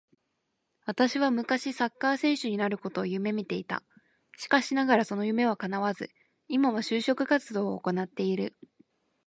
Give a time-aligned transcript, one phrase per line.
[0.87, 3.83] 私は昔サッカー選手になることを夢見ていた。
[4.35, 6.09] しかしながらその夢は叶わず、
[6.47, 8.55] 今は就職活動を行ってる。